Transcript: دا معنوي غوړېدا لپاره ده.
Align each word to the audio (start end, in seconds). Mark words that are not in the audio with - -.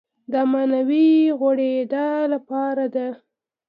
دا 0.31 0.41
معنوي 0.51 1.09
غوړېدا 1.39 2.07
لپاره 2.33 2.85
ده. 2.95 3.07